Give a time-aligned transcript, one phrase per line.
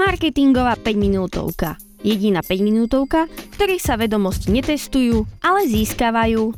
[0.00, 1.76] Marketingová 5 minútovka.
[2.00, 6.56] Jediná 5 minútovka, v ktorej sa vedomosti netestujú, ale získavajú.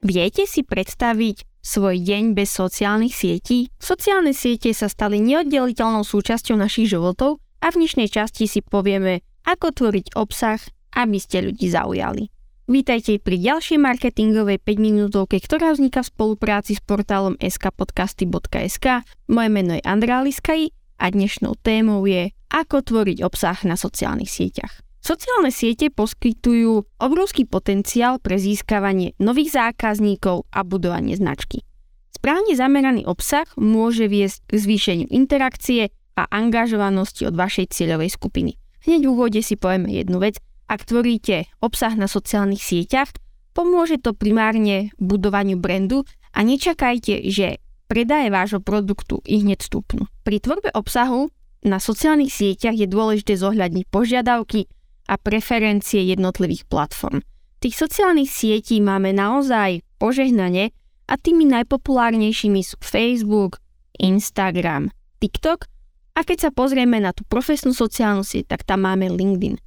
[0.00, 3.68] Viete si predstaviť svoj deň bez sociálnych sietí?
[3.76, 9.68] Sociálne siete sa stali neoddeliteľnou súčasťou našich životov a v dnešnej časti si povieme, ako
[9.76, 10.64] tvoriť obsah,
[10.96, 12.39] aby ste ľudí zaujali.
[12.70, 19.02] Vítajte pri ďalšej marketingovej 5 minútovke, ktorá vzniká v spolupráci s portálom skpodcasty.sk.
[19.26, 20.70] Moje meno je Andrá Liskaj
[21.02, 24.86] a dnešnou témou je ako tvoriť obsah na sociálnych sieťach.
[25.02, 31.66] Sociálne siete poskytujú obrovský potenciál pre získavanie nových zákazníkov a budovanie značky.
[32.14, 38.54] Správne zameraný obsah môže viesť k zvýšeniu interakcie a angažovanosti od vašej cieľovej skupiny.
[38.86, 40.38] Hneď v úvode si povieme jednu vec–
[40.70, 43.10] ak tvoríte obsah na sociálnych sieťach,
[43.50, 47.58] pomôže to primárne budovaniu brandu a nečakajte, že
[47.90, 50.06] predaje vášho produktu i hneď stupnú.
[50.22, 51.34] Pri tvorbe obsahu
[51.66, 54.70] na sociálnych sieťach je dôležité zohľadniť požiadavky
[55.10, 57.18] a preferencie jednotlivých platform.
[57.58, 60.70] Tých sociálnych sietí máme naozaj požehnanie
[61.10, 63.58] a tými najpopulárnejšími sú Facebook,
[63.98, 65.66] Instagram, TikTok
[66.14, 69.58] a keď sa pozrieme na tú profesnú sociálnu sieť, tak tam máme LinkedIn.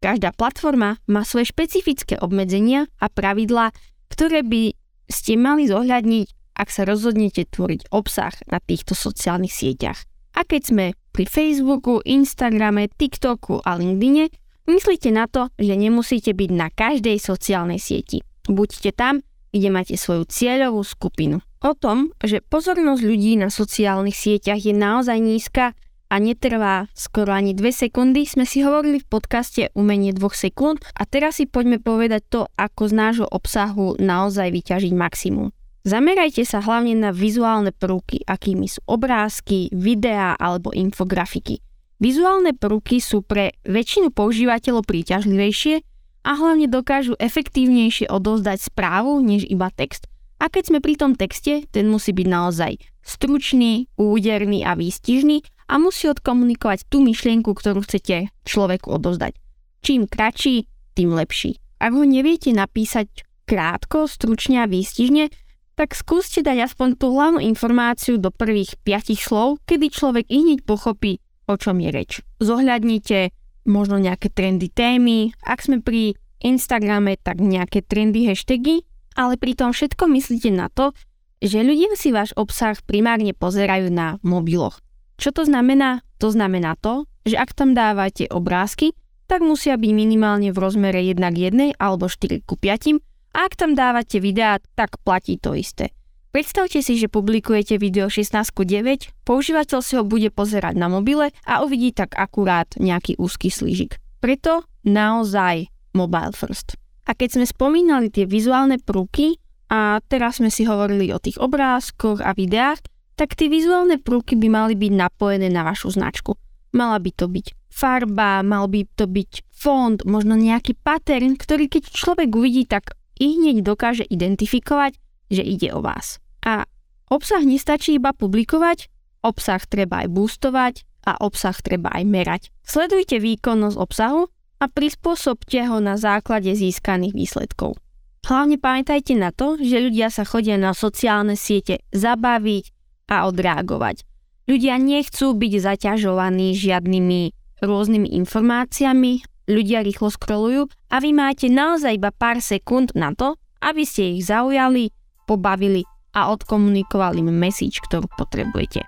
[0.00, 3.76] Každá platforma má svoje špecifické obmedzenia a pravidlá,
[4.08, 4.72] ktoré by
[5.12, 10.00] ste mali zohľadniť, ak sa rozhodnete tvoriť obsah na týchto sociálnych sieťach.
[10.36, 14.32] A keď sme pri Facebooku, Instagrame, TikToku a LinkedIne,
[14.64, 18.24] myslíte na to, že nemusíte byť na každej sociálnej sieti.
[18.48, 19.20] Buďte tam,
[19.52, 21.44] kde máte svoju cieľovú skupinu.
[21.60, 25.76] O tom, že pozornosť ľudí na sociálnych sieťach je naozaj nízka,
[26.10, 31.06] a netrvá skoro ani 2 sekundy, sme si hovorili v podcaste Umenie 2 sekúnd a
[31.06, 35.54] teraz si poďme povedať to, ako z nášho obsahu naozaj vyťažiť maximum.
[35.86, 41.62] Zamerajte sa hlavne na vizuálne prvky, akými sú obrázky, videá alebo infografiky.
[42.02, 45.80] Vizuálne prvky sú pre väčšinu používateľov príťažlivejšie
[46.26, 50.04] a hlavne dokážu efektívnejšie odovzdať správu než iba text.
[50.40, 55.78] A keď sme pri tom texte, ten musí byť naozaj stručný, úderný a výstižný a
[55.78, 59.38] musí odkomunikovať tú myšlienku, ktorú chcete človeku odovzdať.
[59.86, 60.66] Čím kratší,
[60.98, 61.62] tým lepší.
[61.78, 65.30] Ak ho neviete napísať krátko, stručne a výstižne,
[65.78, 70.60] tak skúste dať aspoň tú hlavnú informáciu do prvých 5 slov, kedy človek i hneď
[70.66, 72.10] pochopí, o čom je reč.
[72.42, 73.32] Zohľadnite
[73.64, 78.84] možno nejaké trendy témy, ak sme pri Instagrame, tak nejaké trendy hashtagy,
[79.16, 80.92] ale pri tom všetko myslíte na to,
[81.40, 84.84] že ľudia si váš obsah primárne pozerajú na mobiloch.
[85.20, 86.00] Čo to znamená?
[86.16, 88.96] To znamená to, že ak tam dávate obrázky,
[89.28, 92.98] tak musia byť minimálne v rozmere 1 k 1 alebo 4 ku 5
[93.36, 95.92] a ak tam dávate videá, tak platí to isté.
[96.32, 101.30] Predstavte si, že publikujete video 16 ku 9, používateľ si ho bude pozerať na mobile
[101.44, 104.00] a uvidí tak akurát nejaký úzky slížik.
[104.24, 106.80] Preto naozaj mobile first.
[107.04, 109.36] A keď sme spomínali tie vizuálne prúky
[109.68, 112.80] a teraz sme si hovorili o tých obrázkoch a videách,
[113.20, 116.40] tak tie vizuálne prvky by mali byť napojené na vašu značku.
[116.72, 121.92] Mala by to byť farba, mal by to byť fond, možno nejaký pattern, ktorý keď
[121.92, 124.96] človek uvidí, tak i hneď dokáže identifikovať,
[125.28, 126.16] že ide o vás.
[126.40, 126.64] A
[127.12, 128.88] obsah nestačí iba publikovať,
[129.20, 132.42] obsah treba aj boostovať a obsah treba aj merať.
[132.64, 137.76] Sledujte výkonnosť obsahu a prispôsobte ho na základe získaných výsledkov.
[138.24, 142.79] Hlavne pamätajte na to, že ľudia sa chodia na sociálne siete zabaviť,
[143.10, 144.06] a odreagovať.
[144.46, 147.20] Ľudia nechcú byť zaťažovaní žiadnymi
[147.60, 153.84] rôznymi informáciami, ľudia rýchlo scrollujú a vy máte naozaj iba pár sekúnd na to, aby
[153.84, 154.94] ste ich zaujali,
[155.28, 155.84] pobavili
[156.16, 158.82] a odkomunikovali im message, ktorú potrebujete.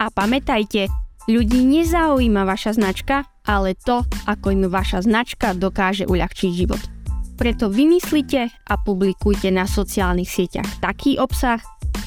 [0.00, 0.88] A pamätajte,
[1.28, 6.93] ľudí nezaujíma vaša značka, ale to, ako im vaša značka dokáže uľahčiť život.
[7.34, 11.58] Preto vymyslite a publikujte na sociálnych sieťach taký obsah,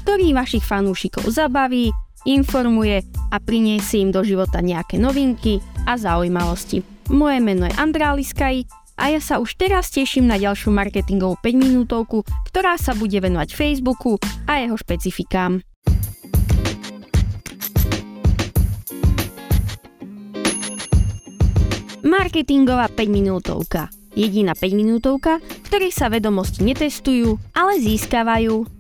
[0.07, 1.91] ktorý vašich fanúšikov zabaví,
[2.23, 6.79] informuje a priniesie im do života nejaké novinky a zaujímavosti.
[7.11, 11.55] Moje meno je Andrá Liskaj a ja sa už teraz teším na ďalšiu marketingovú 5
[11.59, 14.15] minútovku, ktorá sa bude venovať Facebooku
[14.47, 15.59] a jeho špecifikám.
[22.07, 28.76] Marketingová 5 minútovka jediná 5 minútovka, v ktorej sa vedomosti netestujú, ale získavajú